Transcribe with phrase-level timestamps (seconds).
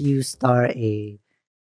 [0.00, 1.18] you start a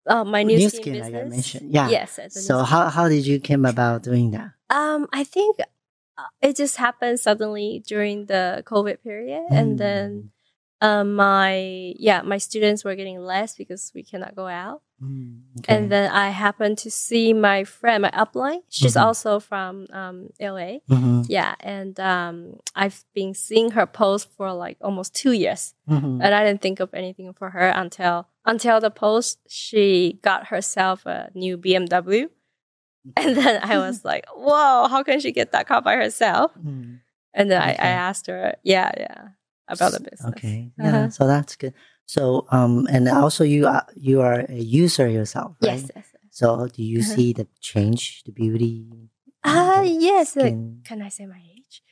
[0.07, 1.13] Oh, my new, new skin, skin, business.
[1.13, 1.71] like I mentioned.
[1.73, 1.89] Yeah.
[1.89, 2.19] Yes.
[2.19, 4.51] it's a new So how how did you came about doing that?
[4.71, 10.31] Um, I think uh, it just happened suddenly during the COVID period, and then
[10.81, 14.83] um, my yeah, my students were getting less because we cannot go out.
[15.03, 15.77] Mm, okay.
[15.77, 18.63] And then I happened to see my friend, my upline.
[18.69, 19.03] She's Mhm.
[19.03, 20.81] also from um, LA.
[20.89, 26.21] Mhm, Yeah, and um, I've been seeing her post for like almost two years, mhm.
[26.23, 29.39] and I didn't think of anything for her until until the post.
[29.49, 32.29] She got herself a new BMW,
[33.17, 37.01] and then I was like, "Whoa, how can she get that car by herself?" Mm,
[37.35, 39.29] And then I, I asked her, "Yeah, yeah,
[39.69, 40.73] about the business." Okay.
[40.79, 40.89] Yeah.
[40.89, 41.11] Uh-huh.
[41.11, 41.75] So that's good.
[42.07, 45.81] So um and also you are you are a user yourself, right?
[45.81, 45.91] Yes.
[45.95, 46.07] yes.
[46.31, 47.15] So do you Uh-huh.
[47.15, 48.87] see the change, the beauty?
[49.45, 50.37] Ah, the yes.
[50.37, 50.51] uh.
[50.85, 51.83] Can I say my age?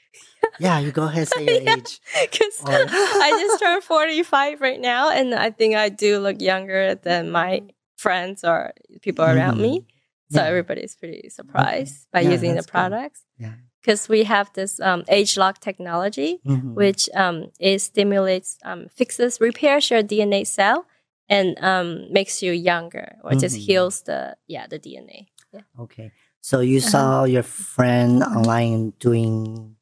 [0.59, 1.77] Yeah, you go ahead say your Yeah.
[1.77, 2.01] age.
[2.21, 2.87] Because Or-
[3.27, 7.63] I just turned 45 right now, and I think I do look younger than my
[7.97, 8.73] friends or
[9.03, 9.85] people around me.
[10.33, 10.49] So Yeah.
[10.49, 13.25] everybody's pretty surprised by Yeah, using the products.
[13.39, 13.55] Yeah.
[13.81, 16.75] Because we have this um, ageLOC technology, Mhm.
[16.75, 20.85] which um, it stimulates, um, fixes, repairs your DNA cell,
[21.29, 23.65] and um, makes you younger, or just Mhm.
[23.67, 25.27] heals the yeah the DNA.
[25.53, 25.63] Yeah.
[25.79, 26.13] Okay.
[26.43, 26.91] So you Uh-huh.
[26.91, 29.77] saw your friend online doing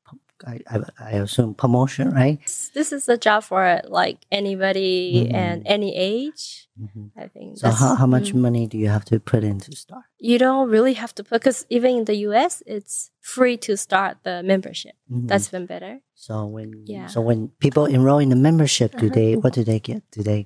[0.47, 2.39] I, I, I assume promotion, right?
[2.73, 5.35] This is a job for like anybody Mhm.
[5.35, 6.68] and any age.
[6.81, 7.11] Mhm.
[7.17, 7.59] I think.
[7.59, 8.41] So how, how much mm.
[8.41, 10.05] money do you have to put in to start?
[10.19, 14.19] you don't really have to put because even in the US, it's free to start
[14.23, 14.95] the membership.
[15.11, 15.29] Mhm.
[15.29, 16.01] That's even better.
[16.15, 17.07] so when Yeah.
[17.07, 19.15] so when people enroll in the membership, do Uh-huh.
[19.15, 20.03] they what do they get?
[20.11, 20.41] Do they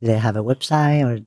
[0.00, 1.24] do they have a website or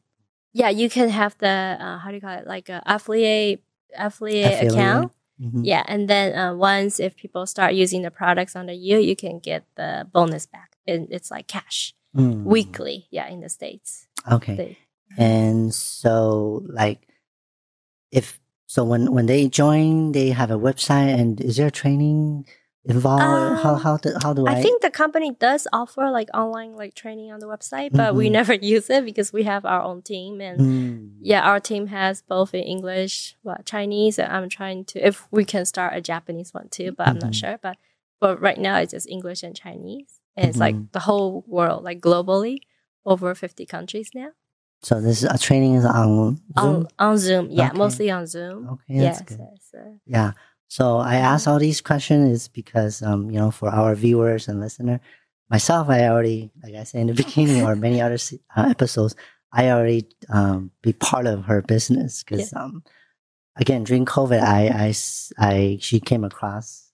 [0.53, 3.61] Yeah, you can have the uh, how do you call it like a affiliate
[3.97, 4.73] affiliate, Affiliate.
[4.73, 5.11] account.
[5.39, 5.61] Mhm.
[5.63, 9.39] Yeah, and then uh, once if people start using the products under you, you can
[9.39, 12.43] get the bonus back, and it's like cash Mm.
[12.45, 13.05] weekly.
[13.11, 14.06] Yeah, in the states.
[14.31, 14.77] Okay.
[15.17, 17.07] And so like
[18.11, 22.45] if so when when they join they have a website and is there training
[22.85, 23.59] involved?
[23.59, 26.75] how Um, how do, how do I, I think the company does offer like online
[26.75, 28.31] like training on the website, but we Mhm.
[28.33, 31.11] never use it because we have our own team and Mm.
[31.19, 35.43] yeah, our team has both in English, well, Chinese, and I'm trying to if we
[35.45, 37.39] can start a Japanese one too, but I'm not Mhm.
[37.41, 37.57] sure.
[37.61, 37.77] But
[38.19, 40.61] but right now it's just English and Chinese, and it's Mhm.
[40.61, 42.59] like the whole world, like globally,
[43.07, 44.29] over 50 countries now
[44.83, 46.37] So this is, uh, training is on Zoom.
[46.55, 47.45] on on Zoom.
[47.49, 47.77] Yeah, Okay.
[47.83, 48.57] mostly on Zoom.
[48.73, 49.39] okay, that's yes, good.
[49.41, 50.31] yes, uh, Yeah.
[50.69, 54.59] So I ask all these questions is because um you know for our viewers and
[54.65, 54.99] listener,
[55.49, 58.19] myself I already like I said in the beginning or many other
[58.55, 59.15] uh, episodes
[59.61, 62.83] I already um be part of her business because um
[63.63, 64.89] again during COVID I, I,
[65.49, 66.91] I, she came across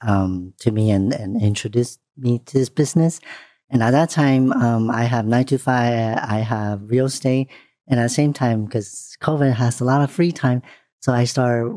[0.00, 3.20] um to me and and introduced me to this business
[3.70, 7.48] and at that time um I have nine to five I have real estate
[7.88, 10.62] and at the same time because COVID has a lot of free time
[11.00, 11.72] so I start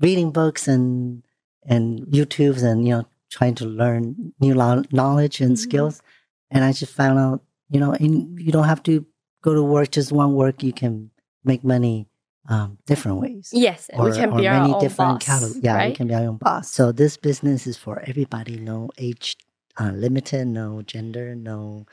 [0.00, 1.22] reading books and
[1.66, 5.58] and YouTubes and you know trying to learn new lo- knowledge and Mhm.
[5.66, 6.02] skills.
[6.50, 7.38] And I just found out,
[7.70, 9.06] you know, in, you don't have to
[9.46, 10.64] go to work just one work.
[10.64, 11.10] You can
[11.44, 12.08] make money
[12.48, 13.50] um, different ways.
[13.52, 14.80] yes, we can be our own
[15.20, 15.24] boss.
[15.28, 16.64] calo- Yeah, we can be our own boss.
[16.72, 18.58] So this business is for everybody.
[18.58, 19.36] No age
[19.78, 21.86] uh, limited, no gender, no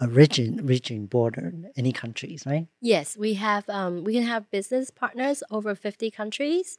[0.00, 2.68] origin, region, border, any countries, right?
[2.80, 6.76] Yes, we have um we can have business partners over 50 countries.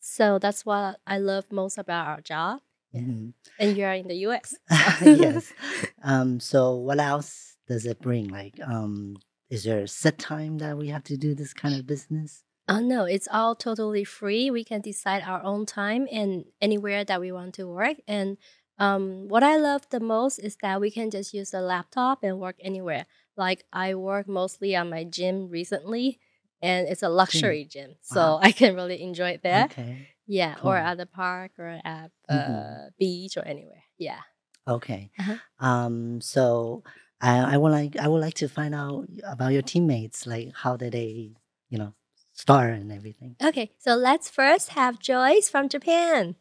[0.00, 2.60] So that's what I love most about our job.
[2.92, 3.00] Yeah.
[3.02, 3.32] Mhm.
[3.58, 4.54] And you're in the US.
[5.02, 5.52] yes.
[6.02, 8.28] Um, so what else does it bring?
[8.28, 9.16] Like, um,
[9.50, 12.44] is there a set time that we have to do this kind of business?
[12.68, 14.50] Oh no, it's all totally free.
[14.50, 17.96] We can decide our own time and anywhere that we want to work.
[18.06, 18.38] And
[18.78, 22.38] um, what I love the most is that we can just use a laptop and
[22.40, 23.06] work anywhere.
[23.36, 26.18] Like I work mostly on my gym recently,
[26.62, 28.40] and it's a luxury gym, so Wow.
[28.42, 29.64] I can really enjoy it there.
[29.66, 30.08] Okay.
[30.26, 32.90] Yeah, or at the park or at uh, Mhm.
[32.98, 33.84] beach or anywhere.
[33.98, 34.20] Yeah.
[34.66, 35.10] Okay.
[35.18, 35.36] Uh-huh.
[35.60, 36.82] Um, so
[37.20, 40.26] I, I would like I would like to find out about your teammates.
[40.26, 41.36] Like, how did they,
[41.70, 41.94] you know,
[42.32, 43.36] start and everything?
[43.42, 46.36] Okay, so let's first have Joyce from Japan.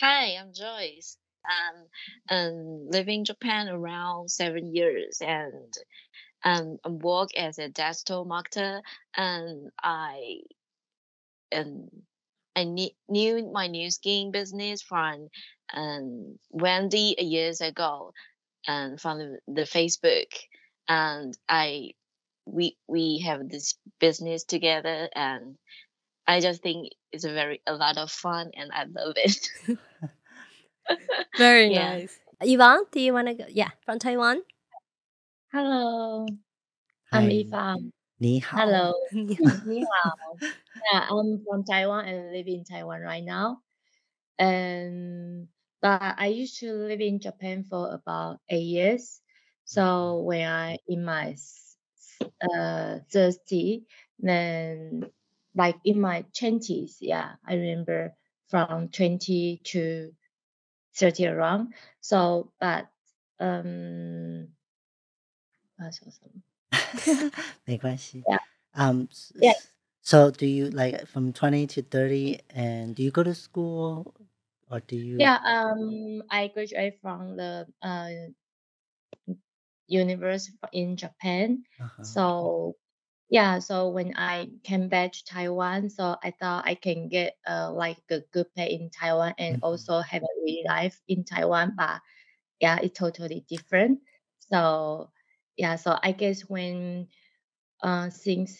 [0.00, 1.16] Hi, I'm Joyce.
[1.48, 5.72] Um, um, living in Japan around seven years, and
[6.44, 8.82] um, work as a digital marketer,
[9.16, 10.40] and I
[11.54, 11.88] um,
[12.56, 15.28] I ne- knew my NuSkin business from
[15.72, 18.12] um, Wendy years ago,
[18.66, 20.32] and from the, the Facebook,
[20.88, 21.92] and I
[22.46, 25.56] we we have this business together, and
[26.26, 29.48] I just think it's a very a lot of fun, and I love it.
[31.36, 31.96] Very yeah.
[31.96, 32.18] nice.
[32.40, 33.44] Yvonne, do you want to go?
[33.48, 34.42] Yeah, from Taiwan.
[35.52, 36.26] Hello.
[37.12, 37.30] I'm Ivan.
[37.30, 37.92] Yvonne.
[38.42, 38.92] Hello.
[40.92, 43.58] Yeah, I'm from Taiwan and live in Taiwan right now.
[44.38, 45.48] And
[45.82, 49.20] but I used to live in Japan for about eight years.
[49.64, 51.36] So when I in my
[52.42, 53.84] uh, 30,
[54.18, 55.10] then
[55.54, 58.14] like in my 20s, yeah, I remember
[58.48, 60.12] from 20 to
[60.95, 61.73] 30 around.
[62.01, 62.87] So but
[63.39, 64.47] um
[65.77, 66.41] 啊说 什么？
[67.65, 68.23] 没关系。
[68.27, 68.39] Yeah.
[68.73, 69.07] Um.
[69.11, 69.51] s- Yeah.
[69.51, 74.13] s- So do you like from twenty to thirty, and do you go to school,
[74.69, 75.17] or do you?
[75.19, 78.09] Yeah, um, I graduated from the uh
[79.87, 81.63] university in Japan.
[81.79, 82.03] Uh-huh.
[82.03, 82.75] So
[83.30, 87.72] yeah, so when I came back to Taiwan, so I thought I can get uh
[87.72, 89.60] like a good pay in Taiwan and Mhm.
[89.62, 92.00] also have a real life in Taiwan, but
[92.60, 94.00] yeah, it's totally different.
[94.40, 95.10] So
[95.56, 97.08] yeah, so I guess when
[97.82, 98.58] uh since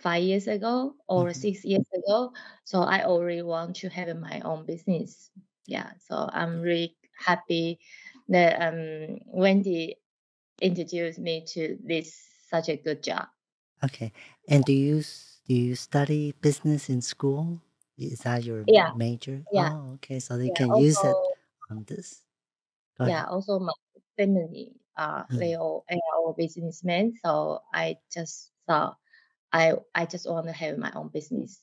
[0.00, 1.34] five years ago or Mhm.
[1.34, 2.32] six years ago,
[2.64, 5.30] so I already want to have my own business.
[5.66, 6.96] Yeah, so I'm really
[7.26, 7.80] happy
[8.28, 9.96] that um Wendy
[10.62, 12.14] introduced me to this
[12.50, 13.28] such a good job.
[13.84, 14.12] Okay.
[14.48, 15.02] And do you
[15.48, 17.60] do you study business in school?
[17.98, 18.92] Is that your Yeah.
[18.96, 19.42] major?
[19.52, 19.70] Yeah.
[19.72, 20.20] Oh, okay.
[20.20, 21.16] So they Yeah, can use it
[21.70, 22.22] on this.
[22.98, 23.28] Go yeah, ahead.
[23.28, 23.72] also my
[24.16, 25.38] family uh Mm.
[25.38, 28.96] they all they are all businessmen, so I just thought
[29.52, 31.60] I I just want to have my own business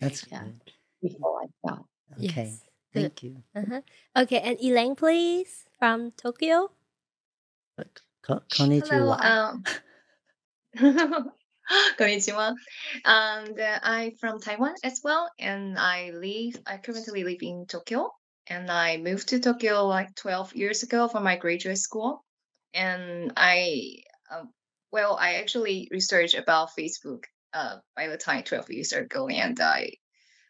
[0.00, 0.40] That's Yeah.
[0.44, 0.72] good.
[1.02, 1.84] before I start.
[2.14, 2.24] Okay.
[2.34, 2.64] Yes.
[2.94, 3.02] Good.
[3.02, 3.42] Thank you.
[3.56, 3.80] Uh-huh.
[4.16, 6.70] Okay, and Elaine, please, from Tokyo.
[8.22, 9.18] Ko- Konnichiwa.
[9.24, 9.64] um,
[11.98, 12.54] konnichiwa.
[13.04, 16.60] And uh, I'm from Taiwan as well, and I live.
[16.66, 18.10] I currently live in Tokyo,
[18.46, 22.24] and I moved to Tokyo like 12 years ago for my graduate school.
[22.74, 24.44] And I, uh,
[24.90, 29.92] well, I actually researched about Facebook uh, by the time 12 years ago, and I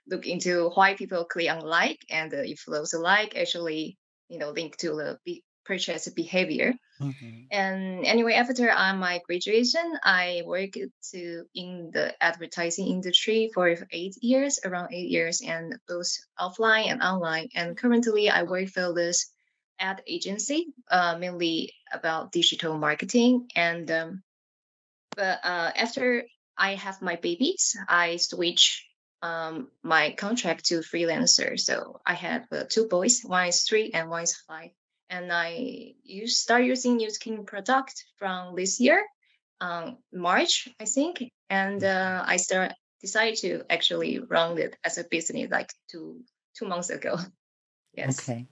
[0.09, 3.99] look into why people click on like, and uh, if those like actually,
[4.29, 6.75] you know, link to the purchase behavior.
[7.01, 7.47] Mhm.
[7.51, 10.79] And anyway, after uh, my graduation, I worked
[11.11, 17.03] to in the advertising industry for eight years, around eight years, and both offline and
[17.03, 17.49] online.
[17.55, 19.31] And currently, I work for this
[19.79, 23.49] ad agency, uh, mainly about digital marketing.
[23.57, 24.23] And um,
[25.17, 26.25] but uh, after
[26.57, 28.87] I have my babies, I switch
[29.23, 31.59] um, my contract to freelancer.
[31.59, 34.71] So I have uh, two boys, one is three and one is five
[35.13, 39.05] and I use start using NuSkin product from this year,
[39.61, 42.73] um, March, I think, and uh, I start
[43.03, 46.23] decided to actually run it as a business like two
[46.59, 47.19] two months ago.
[47.95, 48.21] Yes.
[48.21, 48.49] Okay.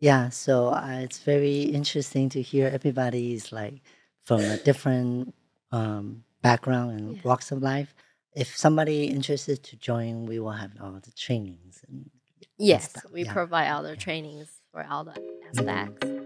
[0.00, 0.30] Yeah.
[0.30, 3.82] So uh, it's very interesting to hear everybody is like
[4.24, 5.34] from a different
[5.72, 7.22] um, background and Yeah.
[7.22, 7.94] walks of life.
[8.34, 12.10] If somebody interested to join, we will have all the trainings and
[12.56, 13.32] Yes, stuff, we yeah.
[13.34, 15.12] provide all the trainings for all the
[15.50, 16.17] aspects.